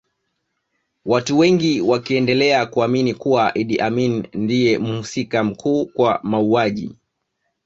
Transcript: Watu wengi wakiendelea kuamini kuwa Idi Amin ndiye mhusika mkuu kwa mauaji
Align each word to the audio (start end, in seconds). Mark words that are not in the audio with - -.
Watu 1.05 1.37
wengi 1.39 1.81
wakiendelea 1.81 2.65
kuamini 2.65 3.13
kuwa 3.13 3.51
Idi 3.57 3.79
Amin 3.79 4.27
ndiye 4.33 4.77
mhusika 4.79 5.43
mkuu 5.43 5.85
kwa 5.85 6.19
mauaji 6.23 6.95